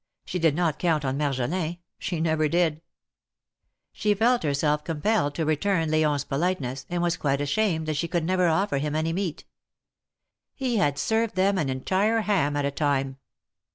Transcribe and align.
She 0.25 0.39
did 0.39 0.55
not 0.55 0.79
count 0.79 1.05
on 1.05 1.15
Marjolin. 1.19 1.77
She 1.99 2.19
never 2.19 2.47
did! 2.47 2.81
She 3.93 4.15
felt 4.15 4.41
herself 4.41 4.83
compelled 4.83 5.35
to 5.35 5.45
return 5.45 5.91
Lion's 5.91 6.23
politeness, 6.23 6.87
and 6.89 7.03
was 7.03 7.17
quite 7.17 7.39
ashamed 7.39 7.85
that 7.87 7.97
she 7.97 8.07
could 8.07 8.23
never 8.23 8.47
offer 8.47 8.79
him 8.79 8.95
any 8.95 9.13
meat. 9.13 9.45
He 10.55 10.77
had 10.77 10.97
served 10.97 11.33
to 11.35 11.41
them 11.43 11.59
an 11.59 11.69
entire 11.69 12.21
ham 12.21 12.57
at 12.57 12.65
a 12.65 12.71
time. 12.71 13.17